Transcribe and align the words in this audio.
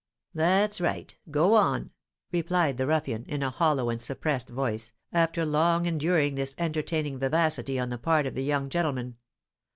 "That's 0.33 0.81
right! 0.81 1.15
go 1.29 1.53
on!" 1.53 1.91
replied 2.31 2.77
the 2.77 2.87
ruffian, 2.87 3.23
in 3.25 3.43
a 3.43 3.51
hollow 3.51 3.91
and 3.91 4.01
suppressed 4.01 4.49
voice, 4.49 4.93
after 5.13 5.45
long 5.45 5.85
enduring 5.85 6.33
this 6.33 6.55
entertaining 6.57 7.19
vivacity 7.19 7.77
on 7.77 7.89
the 7.89 7.99
part 7.99 8.25
of 8.25 8.33
the 8.33 8.43
young 8.43 8.67
gentleman. 8.69 9.17